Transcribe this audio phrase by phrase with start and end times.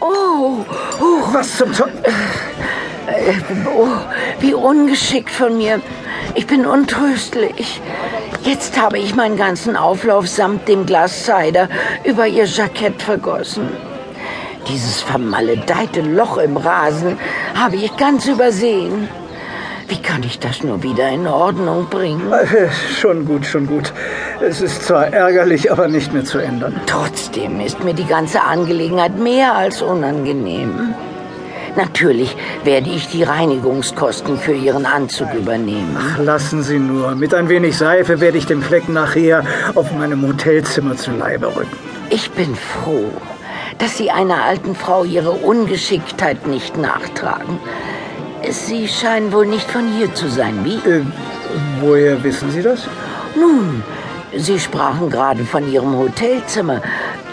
[0.00, 0.64] Oh,
[1.00, 2.12] oh, Was zum Teufel?
[3.66, 3.88] oh,
[4.38, 5.80] wie ungeschickt von mir.
[6.34, 7.80] Ich bin untröstlich.
[8.44, 11.68] Jetzt habe ich meinen ganzen Auflauf samt dem Glas Cider
[12.04, 13.68] über ihr Jackett vergossen.
[14.68, 17.18] Dieses vermaledeite Loch im Rasen
[17.54, 19.08] habe ich ganz übersehen.
[19.90, 22.32] Wie kann ich das nur wieder in Ordnung bringen?
[22.32, 22.68] Äh,
[23.00, 23.92] Schon gut, schon gut.
[24.40, 26.80] Es ist zwar ärgerlich, aber nicht mehr zu ändern.
[26.86, 30.94] Trotzdem ist mir die ganze Angelegenheit mehr als unangenehm.
[31.76, 35.96] Natürlich werde ich die Reinigungskosten für Ihren Anzug übernehmen.
[36.18, 37.16] Lassen Sie nur.
[37.16, 41.76] Mit ein wenig Seife werde ich den Fleck nachher auf meinem Hotelzimmer zu Leibe rücken.
[42.10, 43.10] Ich bin froh,
[43.78, 47.58] dass Sie einer alten Frau ihre Ungeschicktheit nicht nachtragen.
[48.48, 50.76] Sie scheinen wohl nicht von hier zu sein, wie?
[50.88, 51.02] Äh,
[51.80, 52.86] woher wissen Sie das?
[53.38, 53.82] Nun,
[54.36, 56.80] Sie sprachen gerade von Ihrem Hotelzimmer.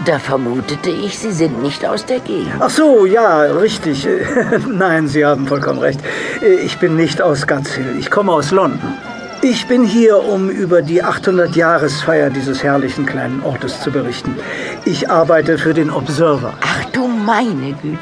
[0.05, 2.51] Da vermutete ich, Sie sind nicht aus der Gegend.
[2.59, 4.07] Ach so, ja, richtig.
[4.67, 5.99] Nein, Sie haben vollkommen recht.
[6.41, 7.95] Äh, Ich bin nicht aus Gatshill.
[7.99, 8.79] Ich komme aus London.
[9.41, 14.35] Ich bin hier, um über die 800-Jahresfeier dieses herrlichen kleinen Ortes zu berichten.
[14.83, 16.53] Ich arbeite für den Observer.
[16.61, 17.99] Ach du meine Güte.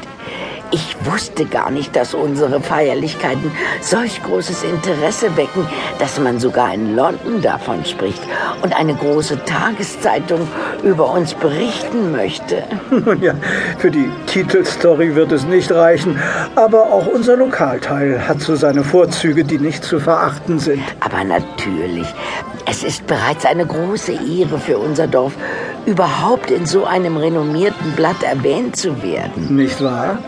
[0.72, 5.64] Ich wusste gar nicht, dass unsere Feierlichkeiten solch großes Interesse wecken,
[6.00, 8.20] dass man sogar in London davon spricht
[8.62, 10.48] und eine große Tageszeitung
[10.82, 12.64] über uns berichten möchte.
[12.90, 13.34] Nun ja,
[13.78, 16.18] für die Titelstory wird es nicht reichen,
[16.56, 20.82] aber auch unser Lokalteil hat so seine Vorzüge, die nicht zu verachten sind.
[20.98, 22.08] Aber natürlich,
[22.68, 25.34] es ist bereits eine große Ehre für unser Dorf,
[25.86, 29.54] überhaupt in so einem renommierten Blatt erwähnt zu werden.
[29.54, 30.18] Nicht wahr?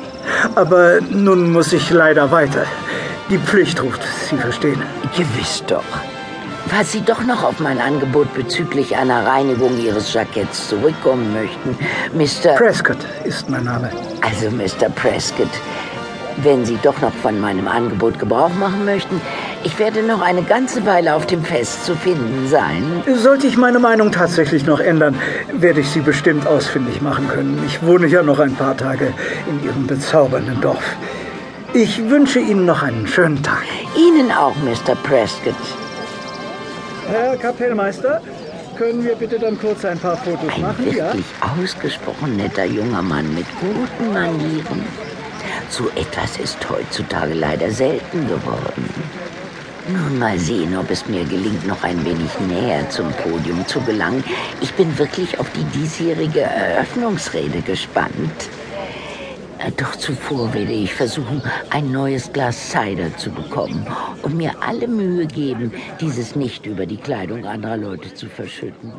[0.55, 2.65] Aber nun muss ich leider weiter.
[3.31, 4.83] Die Pflicht ruft, Sie verstehen.
[5.17, 5.85] Gewiss doch.
[6.69, 11.77] Falls Sie doch noch auf mein Angebot bezüglich einer Reinigung Ihres Jacketts zurückkommen möchten,
[12.13, 12.55] Mr.
[12.57, 13.91] Prescott ist mein Name.
[14.21, 14.91] Also, Mr.
[14.95, 15.49] Prescott,
[16.43, 19.21] wenn Sie doch noch von meinem Angebot Gebrauch machen möchten,
[19.65, 23.03] ich werde noch eine ganze Weile auf dem Fest zu finden sein.
[23.17, 25.17] Sollte ich meine Meinung tatsächlich noch ändern,
[25.53, 27.63] werde ich Sie bestimmt ausfindig machen können.
[27.67, 29.13] Ich wohne ja noch ein paar Tage
[29.49, 30.97] in Ihrem bezaubernden Dorf.
[31.75, 33.65] Ich wünsche Ihnen noch einen schönen Tag.
[33.97, 34.95] Ihnen auch, Mr.
[35.03, 35.55] Prescott.
[37.09, 38.21] Herr Kapellmeister,
[38.77, 41.07] können wir bitte dann kurz ein paar Fotos Ein machen, ja?
[41.07, 41.27] wirklich
[41.61, 44.85] ausgesprochen netter junger Mann mit guten Manieren.
[45.71, 48.89] So etwas ist heutzutage leider selten geworden.
[49.89, 54.23] Nun mal sehen, ob es mir gelingt, noch ein wenig näher zum Podium zu gelangen.
[54.61, 58.51] Ich bin wirklich auf die diesjährige Eröffnungsrede gespannt.
[59.59, 63.87] Äh, Doch zuvor werde ich versuchen, ein neues Glas Cider zu bekommen
[64.23, 68.93] und mir alle Mühe geben, dieses nicht über die Kleidung anderer Leute zu verschütten.